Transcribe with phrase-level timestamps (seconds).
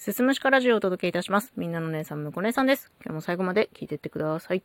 [0.00, 1.52] すすむしかラジオをお届けいたします。
[1.58, 2.90] みんなの姉さん、むこ姉さんです。
[3.04, 4.62] 今日も最後まで聞いてってください。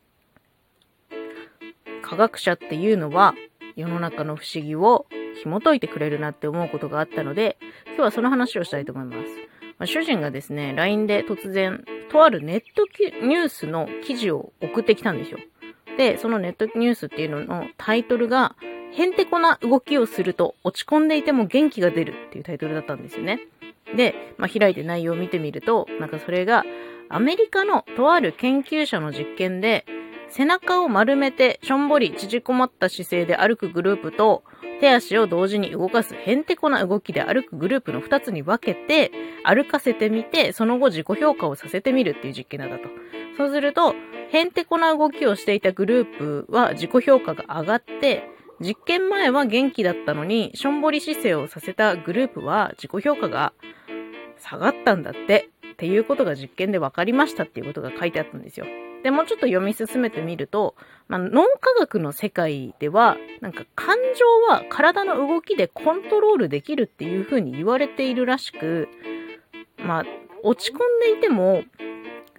[2.00, 3.34] 科学者っていうのは、
[3.76, 5.04] 世の中の不思議を
[5.42, 9.28] 紐解いてくれるなって思うことがあったので、今日はその話をしたいと思います。
[9.76, 12.86] まあ、主人がですね、LINE で突然、とあるネット
[13.26, 15.38] ニュースの記事を送ってきたんですよ。
[15.98, 18.56] で、そのネットニュースっていうののタイトルが、
[18.90, 23.40] へんてこな動きをすると落ち込んでいても元気が出るっていうタイトルだったんですよね。
[23.96, 26.64] で、まあ、開いて内容を見てみると、なんかそれが、
[27.08, 29.86] アメリカのとある研究者の実験で、
[30.28, 34.42] 背中を丸めてしょんぼり縮こまった姿勢で歩くグループと、
[34.80, 39.10] 手足を同時に動かすへんてこな動きで歩くグループの2つに分けて、
[39.44, 42.88] 歩かせてみて、その後自己評価をさせてみるっていう実験なんだと。
[43.36, 43.94] そうすると、
[44.30, 48.28] へんてこな動きをしていたグループは自己評価が上がって、
[48.60, 53.52] 実験前は元気だったのに、しょんぼり姿勢をさせたグループは自己評価が
[54.38, 58.66] 下がったんだって、っていうことが実験で分かりましたっていうことが書いてあったんですよ。
[59.02, 60.74] で、もうちょっと読み進めてみると、
[61.06, 68.88] まあ、脳科学の世界では、なんか感情は体の動きでコントロールできるっていうふうに言われているらしく、
[69.78, 70.04] まあ、
[70.42, 71.62] 落ち込んでいても、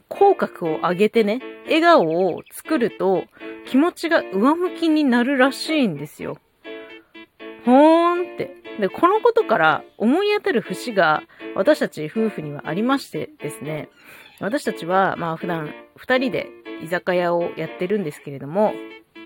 [0.09, 3.25] 口角を上げてね、笑顔を作ると
[3.69, 6.37] 気持ちが上向きになるらしいんですよ。
[7.65, 8.55] ほーんって。
[8.79, 11.23] で、このことから思い当たる節が
[11.55, 13.89] 私たち夫婦にはありましてですね、
[14.39, 16.47] 私たちはまあ普段二人で
[16.83, 18.73] 居酒屋をやってるんですけれども、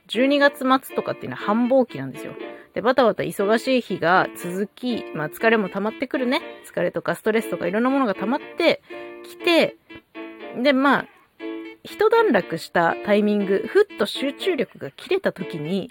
[0.07, 2.33] 12月末とかっていうのは繁忙期なんですよ。
[2.73, 6.41] で、バタバタ忙しい日が続き、まあ疲れも溜まってくるね。
[6.65, 8.81] 疲れとかストレスとかいろんなものが溜まって
[9.23, 9.75] きて、
[10.63, 11.05] で、まあ、
[11.83, 15.89] 一段落したタイミング、ふっと集中力が切れた時に、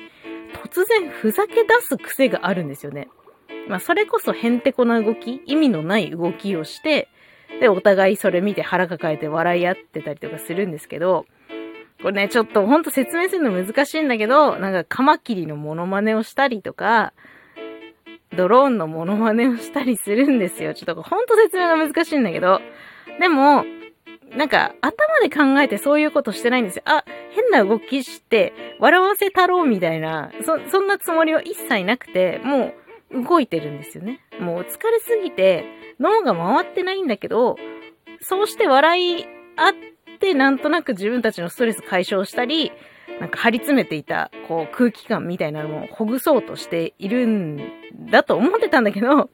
[0.64, 3.08] 突然ふざけ出す癖があるんですよね。
[3.68, 7.08] まあ、それこそへんてこな動き、意味のない動きをして、
[7.60, 11.26] で、お互いそれ見て腹抱えて笑い合ってたりとかするんですけど、
[12.02, 17.12] これね、ちょっとほんと説明するの難しいんだけど、なんかカマキリのモノマネをしたりとか、
[18.36, 20.72] ドローンのモノマネをしたりするんですよ。
[20.72, 22.60] ちょっとほんと説明が難しいんだけど、
[23.18, 23.64] でも、
[24.36, 26.82] なんか、頭で考えてそういうことしてないんですよ。
[26.86, 32.72] あ、変な動きして、笑わせたろうみたいな、そ、そんなつもりは一切なくて、も
[33.12, 34.20] う、動いてるんですよね。
[34.38, 35.64] もう疲れすぎて、
[35.98, 37.56] 脳が回ってないんだけど、
[38.20, 39.26] そうして笑い
[39.56, 39.72] 合っ
[40.20, 42.72] て、なんとなく自分たちのストレス解消したり、
[43.18, 47.60] なんか張り詰めていた、こう、空気感みたいなのをほぐそうとしているん
[48.10, 49.28] だと思ってたんだけど、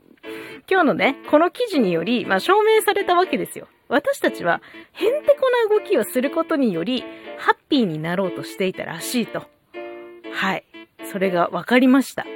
[0.69, 3.69] 今日のね、この記事により、まあ、証明されたわけですよ。
[3.89, 4.61] 私たちは、
[4.93, 7.05] へんてこな動きをすることにより、
[7.39, 9.45] ハッピーになろうとしていたらしいと。
[10.33, 10.65] はい。
[11.11, 12.27] それが分かりました。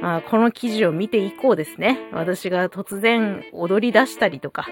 [0.00, 1.98] まあ、この記事を見ていこうですね。
[2.12, 4.68] 私が突然踊り出したりとか、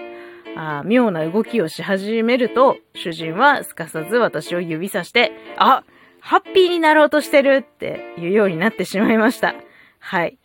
[0.55, 5.83] あ妙な動きをし始めると、主人はすかさず私を指さして、あ
[6.21, 9.55] ハッピーになろうとしてるっていうようになってしまいました。
[9.99, 10.37] はい。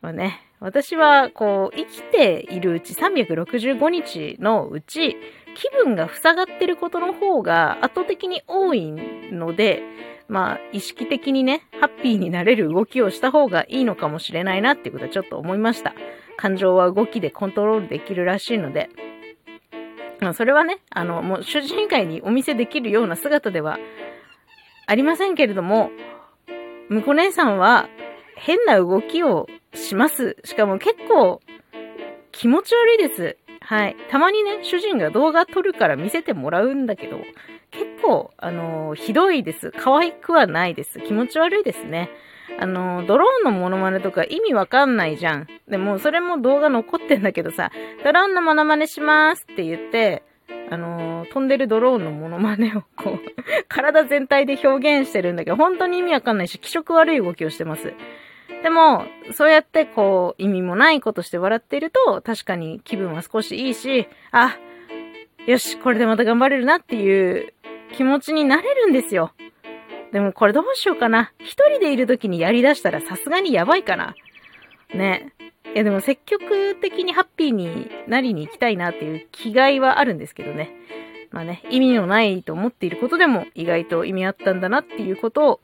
[0.00, 5.16] まあね、私は、こう、生きているうち365日のうち、
[5.54, 8.92] 気分が塞がってることの方が圧倒的に多い
[9.32, 9.82] ので、
[10.28, 15.94] まあ、意識的にね、ハッピーになれる動きをした方がいいのかもしれないなっていうことはちょっと思いました。
[16.36, 18.88] 感情は動きでコントロールできるらしいので、
[20.20, 23.78] まあ、それはね、あの、もう主人以外にお見せできるような姿では
[24.86, 25.90] ありませんけれども、
[26.88, 27.88] むこ姉さんは
[28.36, 30.36] 変な動きをします。
[30.44, 31.40] しかも結構
[32.32, 33.36] 気持ち悪いです。
[33.60, 33.96] はい。
[34.10, 37.18] たまにね、主人が動画撮るから見せてもらうんだけど、
[37.70, 39.72] 結構、あのー、ひどいです。
[39.72, 41.00] 可愛くはないです。
[41.00, 42.10] 気持ち悪いですね。
[42.58, 45.46] あのー、ドローンのモノマネとか意味わかんないじゃん。
[45.68, 47.70] でも、それも動画残ってんだけどさ、
[48.04, 50.22] ドローンのモノマネしますって言って、
[50.70, 53.18] あのー、飛んでるドローンのモノマネをこう
[53.68, 57.94] 体全体で表現してるんだけど、本当に意味わかんないし、気色悪い動きをしてます。
[58.62, 64.56] でも、そうやってこう、意味もないことして笑っていると、確かに気分は少しいいし、あ、
[65.46, 67.52] よし、これでまた頑張れるなっていう
[67.92, 69.32] 気持ちになれるんですよ。
[70.12, 71.32] でもこれどうしようかな。
[71.38, 74.14] 一人でいる時にやり出したらさすがにやばいかな。
[74.94, 75.32] ね。
[75.74, 80.70] いやでも積極的にハッピーになりに行きたいなっていう気概はあるんですけどね。
[81.30, 85.60] まあね、意味のないと思っていることでも意外と意味あったんだなっていうことを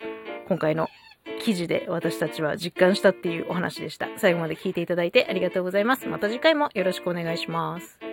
[0.48, 0.88] 今回の
[1.38, 4.08] 記事で私たちは実感したっていうお話でした。
[4.16, 6.06] 最後まで聞いていただいてありがとうございます。
[6.06, 8.07] また次回もよろしくお願いします。